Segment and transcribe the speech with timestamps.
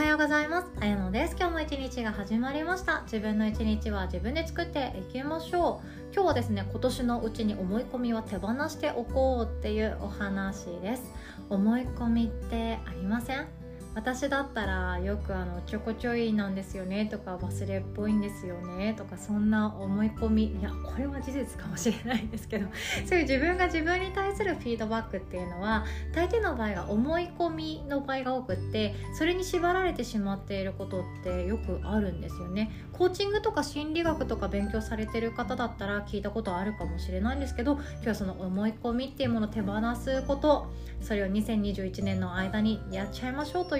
[0.00, 0.68] はようございます。
[0.80, 1.36] あやのです。
[1.38, 3.02] 今日も一日が始まりました。
[3.02, 6.14] 自分の一日は自分で作っていきましょう。
[6.14, 11.02] 今日はですね今年のうちに思い込みは手放しておこうっていうお話です。
[11.50, 13.59] 思い込みってありません？
[13.94, 22.68] 私だったらよくあのちょこちょいなんですよねとか忘れっぽいんですよねとかそんな思い込みいやこれは事実かもしれないんですけど
[23.04, 25.84] そういう自分が自分に対するフィードバックっていうのは
[26.14, 32.70] 大抵の場合が思い込みの場合が多くってそれに縛られてしまっていることってよくあるんですよね。
[32.92, 40.70] コーチングとか心理学とか勉強されてる方だったら聞いたことあるかもしれないんですけど今日はその思い込みっていうものを手放すこと
[41.00, 43.79] それを2021年の間にやっちゃいましょうとい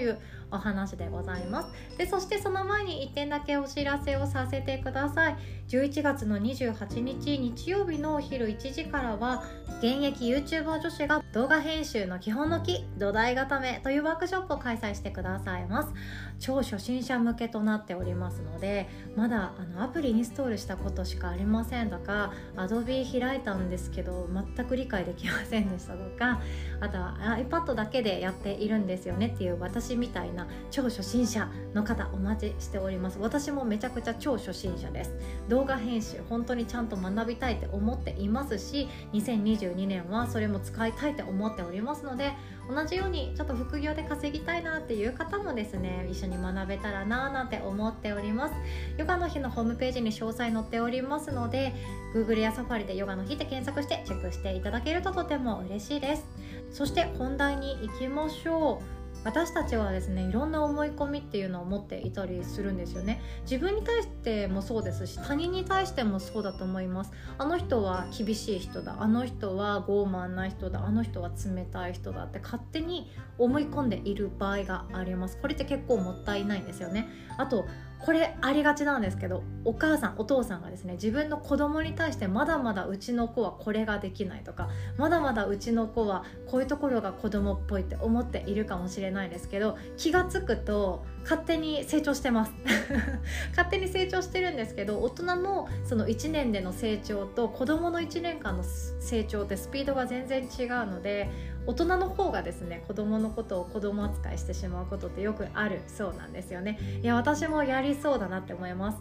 [0.51, 1.69] お話でございます。
[1.97, 5.37] でそしてその前に1点だけお知らせをさせてください。
[5.69, 9.43] 11月の28日日曜日のお昼1時からは
[9.79, 15.93] 現役 YouTuber 女子が動画編集の基本の木土台固めというワークショップを開催してくださいます。
[16.41, 26.41] 超初心者向けとなっておりますのでまだあのアプリインストールしたことしかありませんとか Adobe 開いたんですけど全く理解できませんでしたとか
[26.79, 33.19] あとは iPad だけでやっているんですよねっていう私みたいな超初心者の方お待ちしております。
[33.19, 35.13] 私もめちゃくちゃ超初心者です。
[35.47, 42.33] 動画編集本当にちゃんと学びたいって思っていますし2022年はそれも使いたいって思っておりますので
[42.69, 48.55] 同じようにちょっと副業で稼ぎたいなっていう方もですね一緒に学べたらななんて思っております。
[48.97, 51.73] ヨガの日のホームページに詳細載っておりますので
[52.15, 56.25] Google や Safari でヨガの日って検索してチェックしていただけるととても嬉しいです。
[56.71, 59.00] そして本題に行きましょう。
[59.23, 63.21] 私たちはですねいろんな思い込みっていうのを持っていたりするんですよね。
[63.43, 67.11] 自分に対してもそうですし他人に対してもそうだと思います。
[67.37, 68.97] あの人は厳しい人だ。
[68.99, 70.85] あの人は傲慢な人だ。
[70.85, 75.37] あの人は冷たい人だって勝手に思い込んでいる場合があります。
[75.37, 77.07] これって結構もったいないんですよね。
[77.37, 77.65] あと
[78.05, 92.53] これありがちなんですけどお母さんお父さんがですね自分の子供に対してまだまだうちの子はこれができないとかまだまだうちの子はこういうところが子供っぽいって思っているかもしれないですけど気が付くと勝手に成長してます。
[93.51, 101.29] 勝手に成長してるんですけど大人のその1年での成長と子供の1年間の成長ってスピードが全然違うので
[101.67, 106.79] 大人の方がですね子供のことを子供扱いしてしまうことってよくあるそうなんですよね。
[107.03, 108.97] いや私もやりそうだなって思います。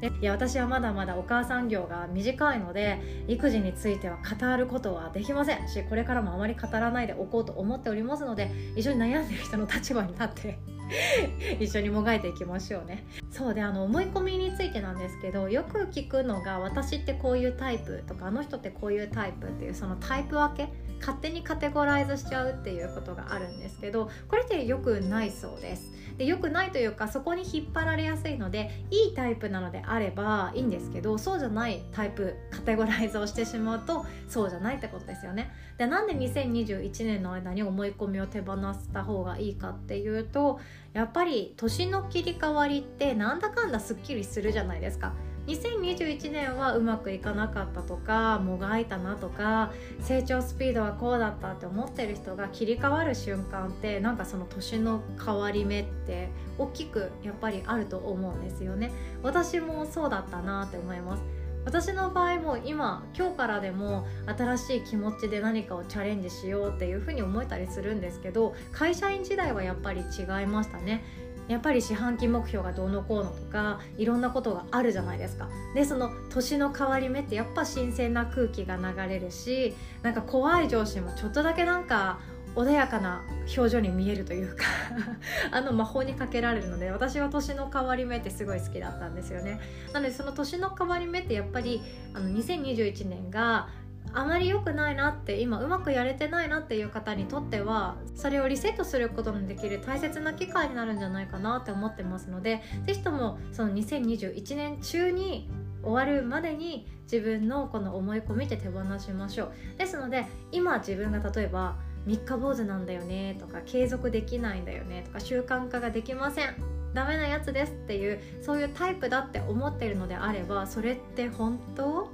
[0.00, 5.68] でいや私はまだまだお母さん業が短いので育児については語ることはできません。
[5.68, 10.58] しこれからもあまり語らないでおこうと思っておりますので一緒に悩んでる人の立場に立って
[11.60, 13.04] 一緒にもがいていきましょうね。
[13.30, 25.92] そうであの思い込みについてなんですけどよく聞くのが私ってこういうタイプとかあの人ってこういうタイプっていうそのタイプ分け勝手にカテゴライズしちゃうっていうことがあるんですけどこれって良くないそうです。
[26.18, 35.50] で良くないというかそこに引っ張られやすいのでいいタイプなのであればいいんですけどそうじゃないタイプカテゴライズをしてしまうとそうじゃないってことですよね。
[35.78, 40.60] でなんで2021年の間に思い込みを手放した方がいいかっていうと
[40.92, 45.12] やっぱり年の切り替わりってなんだかんだすっきりするじゃないですか。
[45.50, 56.28] 2021年はうまくいかなかったとかもがいたなとか成長スピードはこうだったって思ってる人が切り替わる瞬間ってなんかその年の変わり目って
[56.58, 58.92] 大きくやっぱりあると思うんですよね。
[59.22, 61.22] 私もそうだったなって思います。
[61.64, 71.04] 私の場合も今今日からでも新しい気持ちで何かをチャレンジしようっていうふうに思えたりするんですけど会社員時代はやっぱり違いましたね。
[71.50, 75.48] やっぱり四半期目標がどうのこうのとかいろんなことがあるじゃないですか。
[75.74, 82.20] でその年の変わり目ってやっぱ新鮮な空気が流れるしなんか怖い上司もちょっとだけなんか
[82.54, 83.22] 穏やかな
[83.56, 84.64] 表情に見えるというか
[85.50, 89.60] あの魔法にかけられるので私は年の変わり目ってすごい好きだったんですよね。
[89.92, 91.82] なのでその年の変わり目ってやっぱり
[92.14, 93.68] あの2021年が
[94.12, 105.48] あまり良くないなって今うまくやれてないなっていう方にとってはそれをリセットすることのできる大切な機会になるんじゃないかなって思ってますので是非ともその2021年中に
[105.82, 109.78] 終わるまでに自分のこの思い込みって手放しましょう。
[109.78, 111.76] ですので今自分が例えば
[112.06, 116.54] 三日坊主なんだよねとか継続できないんだよねとか習慣化ができません。
[116.94, 122.10] ダメなやつですっていうそういうタイプだって思ってるのであればそれって本当？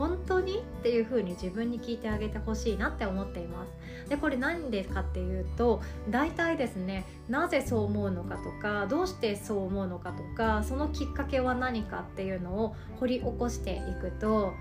[0.00, 4.08] 本当にっていう風に自分に聞いてあげてほしいなって思っています。
[4.08, 14.54] でこれ何でかっていうと大体ですねなぜそう思うのかとかどうしてそう思うのかとかそのきっかけは何かっていうのを掘り起こしていくと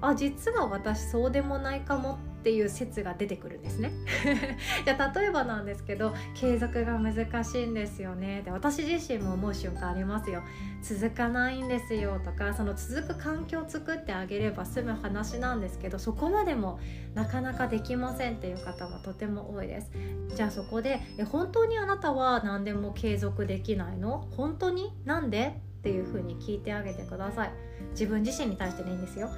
[0.00, 3.92] あ実は私そうでもないかもっっていう説が出てくるんですね。
[4.84, 8.40] じゃ例えばなんですけど継続が難しいんですよね。
[8.42, 10.42] で私自身も思う瞬間ありますよ。
[10.82, 16.80] 続かないんですよとかその続く環境を作ってあげれば済む話なんですけどそこまでも
[17.14, 19.90] なかなかできませんっていう方もとても多いです。
[20.34, 24.26] じゃあそこでえ本当にあなたは何でも継続できないの？
[24.30, 24.94] 本当に？
[25.04, 25.60] なんで？
[25.80, 27.52] っていう風に聞いてあげてください。
[27.92, 29.30] 自分自身に対してでいいんですよ。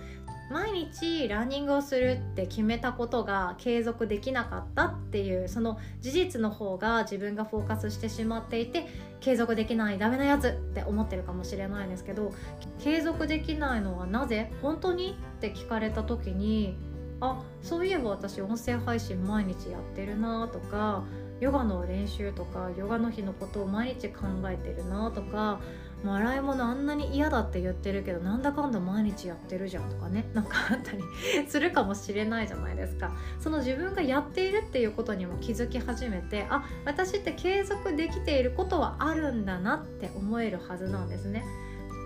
[0.52, 8.86] 毎日ランニングをするって決めたことが継続できなかったっていうその事実の方が自分がフォーカスしてしまっていて
[9.20, 12.32] 継続できないダメなやつって思ってるかもしれないんですけど
[12.78, 14.52] 継続できないのはなぜ？
[14.60, 15.16] 本当に？
[15.38, 16.76] って聞かれた時に
[17.20, 21.04] あそういえば私音声配信毎日やってるなとか
[21.42, 25.60] ヨガの練習とかヨガの日のことを毎日考えてるなとか
[26.04, 31.02] もう洗い物あんなに嫌だって言ってるけどなんだかんだ毎日やってるじゃんとかねなんかあったり
[31.48, 33.10] するかもしれないじゃないですか。
[33.40, 41.44] その自分がやっているっていうことにも気づき始めてあ私って継続できていることはあるんだなって思えるはずなんですね。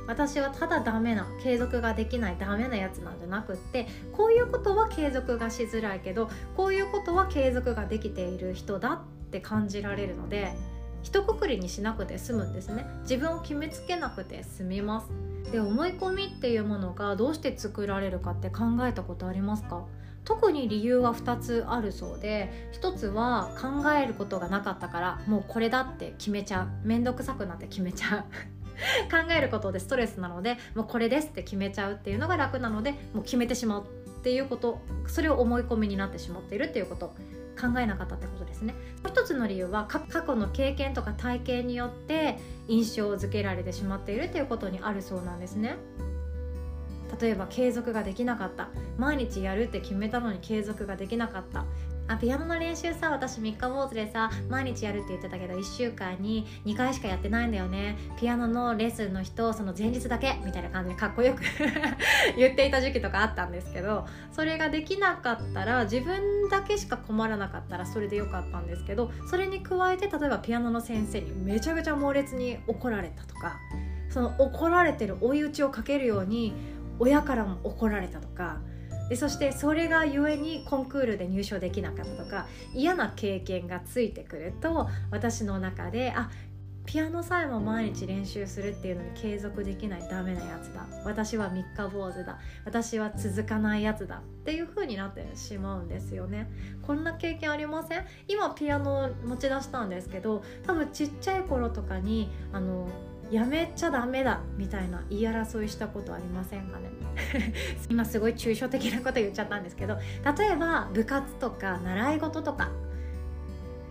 [0.06, 10.52] 私はただダメな継続ができないダメなやつなんじゃなくってこういうことは継続がしづらいけどこういうことは継続ができている人だっって感じられるので
[11.02, 12.86] 一括りにしなくて済むんですね。
[13.02, 15.08] 自分を決めつけなくて済みます。
[15.52, 19.84] で思い込みっていうものがどうして作られるかって考えたことありますか？
[20.24, 26.86] 特に理由は2つあるそうで1つは考えることがなかったからもうこれだって決めちゃう。
[26.86, 28.24] 面倒くさくなって決めちゃう。
[29.10, 37.14] 考えることでストレスなのでもうこれですって決めちゃうっていうのが楽なのでもう決めてしまうっていうことそれを思い込みになってしまっているっていうこと。
[37.56, 38.74] 考えなかったってことですね。
[39.02, 42.38] もう一つの理由は過去の経験とか体験によって
[42.68, 45.76] 印象づけられてしまっているということにあるそうなんですね。
[47.20, 48.68] 例えば継続ができなかった。
[48.98, 51.64] 毎日やるって決めたのに継続ができなかった。
[52.08, 57.96] あピアノの練習さ私3日坊主でさ毎日やるって言ってたけど1週間に2回しかやってないんだよね。
[58.18, 61.42] ピアノのレッスンの人その前日だけみたいな感じでかっこよく
[62.36, 73.58] 言っていた時期とかあったんですけどそれができなかったら自分だけしか困らなかったらそれでよかったんですけどそれに加えて例えばピアノの先生にめちゃくちゃ猛烈に怒られたとか
[74.08, 76.54] その怒られてる追い打ちをかけるように
[76.98, 78.60] 親からも怒られたとか
[79.08, 86.30] でそしてそれがゆえにコンクールで入賞できなかったとか嫌な経験がついてくると私の中であ
[86.84, 90.86] ピアノさえも毎日練習するっていうのに継続できないダメなやつだ。
[91.04, 92.38] 私は三日坊主だ。
[92.64, 94.18] 私は続かないやつだ。
[94.18, 96.48] っていう風になってしまうんですよね。
[96.82, 98.06] こんな経験ありません？
[98.28, 102.86] 今ピアノ持ち出したんですけど多分ちっちゃい頃とかにあの
[103.30, 106.90] やめちゃダメだみたいな言い争いしたことありませんかね？
[107.90, 109.96] 今すごい抽象的なこと言っちゃったんですけど
[110.38, 112.70] 例えば部活とか習い事とか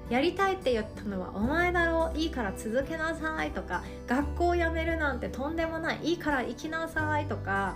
[0.09, 7.75] やりたいって言ったのはお前だろういいから続けなさいとか学校辞めるなんてとんでもないいいから行きなさいとか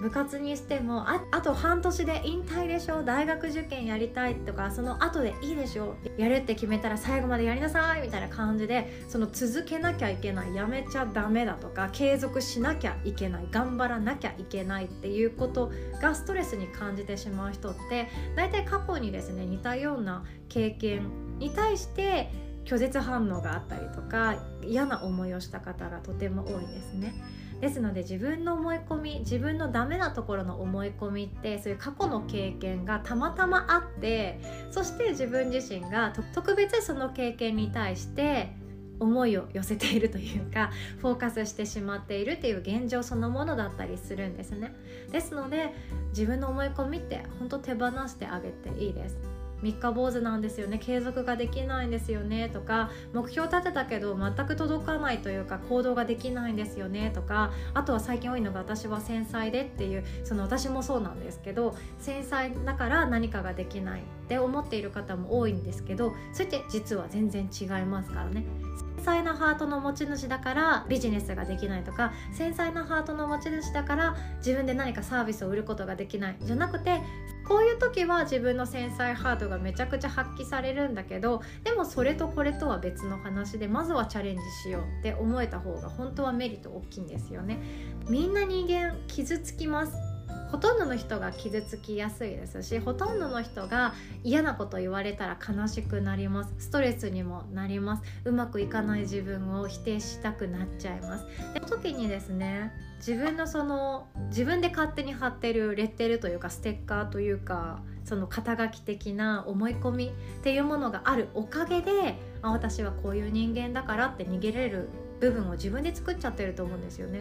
[0.00, 3.02] 部活にしてもああと半年で引退でしょ？
[3.02, 5.96] 大学受験やりたいとかその後でいいでしょ？
[6.16, 15.70] やるって決めたら最後までやりなさいみたいな感じでその続けなきゃいけないやめちゃダメだとか継続しなきゃいけない頑張らなきゃいけないっていうこと
[16.00, 22.30] がストレスに感じてしまう人って大体過去にですね似たような経験に対して
[22.64, 27.14] 拒絶反応があったりとか嫌な思いをした方がとても多いですね。
[27.60, 34.40] ですので自分の思い込み自分のダメなところの思い込みってそういう過去の経験がたまたまあって
[34.70, 38.54] そして自分自身が特別その経験に対して
[38.98, 44.72] 思いを寄せているというかフォーカスしてしまっているっていう現状そのものだったりするんですね。
[45.10, 45.72] ですので
[46.10, 49.39] 自分の思い込みって本当手放してあげていいです。
[49.62, 50.78] 三日坊主なんですよね。
[50.78, 52.48] 継続ができないんですよね。
[52.48, 57.10] とか目標立てたけど全く届かないというか行動ができないんですよね。
[57.14, 64.02] とかあとは最近多いのが私は繊細でっていうその私もそうなんですけど繊細だから何かができない。
[64.30, 68.44] って思っている方も多いんですけどそれって実は全然違いますからね。
[68.98, 77.00] 繊細なハートの持ち主だからビジネスができないとか繊細なハートの持ち主だから自分で何かサービスを売ることができないじゃなくて
[77.48, 87.58] こういう時は自分の繊細ハートがめちゃくちゃ発揮されるんだけどでもそれとこれとは別の話でまずはチャレンジしようって思えた方が本当はメリット大きいんですよね。
[88.08, 90.09] みんな人間傷つきます。
[90.50, 96.54] ほとんどの人が傷つきやすいですしほとんどの人が嫌なこと言われたら悲しくなります。
[96.58, 98.02] ストレスにもなります。
[98.24, 101.26] うまくいかない自分を否定したくなっちゃいます。
[101.54, 114.88] で時にですね自分のその自分で勝手に貼ってるレッテルというかステッカーというかその肩書き的な思い込みっていうものがあるおかげであ私はこういう人間だからって逃げれる
[115.20, 117.20] 部分を自分で作っちゃってると思うんですよね。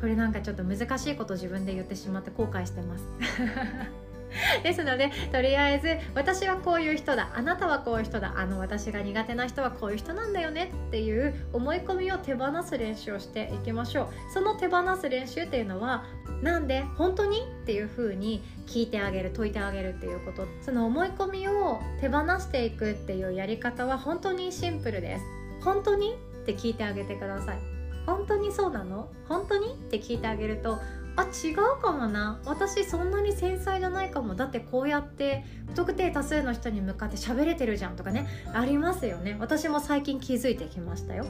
[0.00, 3.04] これなんかちょっと難しいこと自分で言ってしまって後悔してます。
[4.62, 7.30] ですのでとりあえず私はこういう人だ。
[7.34, 8.34] あなたはこういう人だ。
[8.36, 14.08] あの私が苦手な人はこういう人なんだよねっていう思い込みを手放す練習をしていきましょう。
[14.32, 16.04] その手放す練習っていうのは
[16.42, 20.46] なんで本当にっていう風に聞いてあげる解いてあげるっていうこと。
[20.60, 25.24] その思い込みを手放していくっていうやり方は本当にシンプルです。
[25.64, 26.14] 本当に？
[26.42, 27.77] って聞いてあげてください。
[28.08, 29.10] 本当にそうなの？
[29.28, 29.74] 本当に？
[29.74, 30.78] って聞いてあげると
[31.18, 32.38] あ違うかもな。
[32.46, 34.36] 私そんなに繊細じゃないかも。
[34.36, 39.36] だってこうやって不特定多数の人に向かって喋れてるじゃんとかねありますよね。
[39.40, 41.26] 私も最近気づいてきましたよ。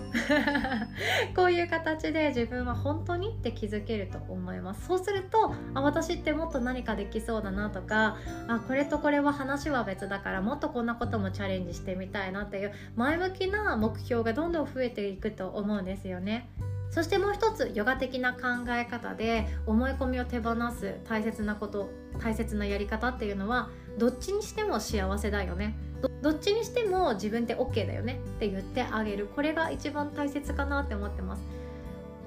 [1.34, 4.86] こういう形で自分は本当にって気づけると思います。
[4.86, 16.50] そうするとあ私ってもっと何かできそうだなとかあこれとこれは話は別だからもっとこんなこともチャレンジしてみたいなっていう前向きな目標がどんどん増えていくと思うんですよね。
[16.90, 18.40] そしてもう一つヨガ的な考
[18.70, 25.76] え方で思い込みを手放す大切なこと大切なやり方っていうのはどっちにしても幸せだよね。
[26.22, 29.26] どっちにしても自分って OK だよねって言ってあげる。
[29.26, 31.42] これが一番大切かなって思ってます。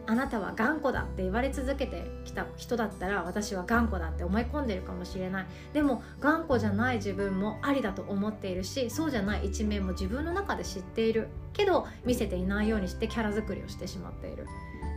[0.07, 5.45] あなたは頑固だって言われ続けてきた人だったら私は頑固だって思い込んでるかもしれない。
[5.73, 14.45] でも頑固じゃない自分もありだと思っているしそうじゃない一面も自分の中で知っているけど見せていないようにしてキャラ作りをしてしまっている。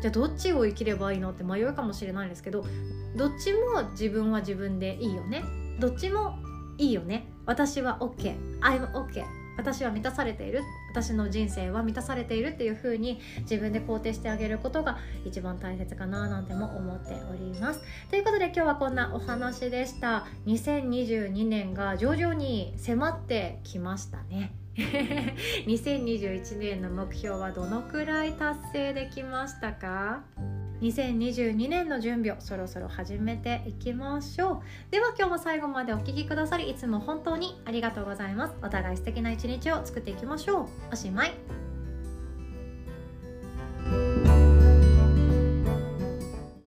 [0.01, 2.65] じゃあどっちを生きればいいのって迷うかもしれないんですけど
[3.17, 5.43] どっちも自分は自分でいいよね。
[5.79, 6.39] どっちも
[6.79, 7.27] いいよね。
[7.47, 10.63] 私は OK I'm OK 私は満たされている。
[10.91, 17.81] 私の人生は満たされているっていう風に自分で肯定してあげることが一番大切かななんても思っております。
[18.11, 20.27] ということで今日はこんなお話でした。
[20.47, 24.55] 2022年が徐々に迫ってきましたね。
[25.67, 30.23] 2021年の目標はどのくらい達成できましたか？
[30.85, 34.91] 2022年の準備をそろそろ始めていきましょう。
[34.91, 38.55] では今日も最後までお聴きくださりいつも本当にありがとうございます。
[38.63, 40.67] お互い素敵な一日を作っていきましょう。
[40.93, 41.64] おしまい。